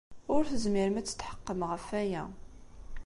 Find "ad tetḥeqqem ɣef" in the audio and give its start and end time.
0.99-1.85